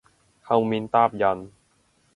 [0.47, 1.51] 後面搭人